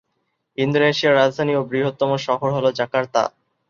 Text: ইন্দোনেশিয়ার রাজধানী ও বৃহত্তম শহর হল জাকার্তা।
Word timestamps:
ইন্দোনেশিয়ার 0.57 1.17
রাজধানী 1.19 1.53
ও 1.55 1.61
বৃহত্তম 1.71 2.11
শহর 2.25 2.49
হল 2.53 2.65
জাকার্তা। 2.79 3.23